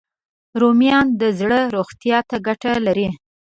رومیان 0.61 1.07
د 1.21 1.23
زړه 1.39 1.59
روغتیا 1.75 2.19
ته 2.29 2.35
ګټه 2.47 2.71
لري 2.85 3.09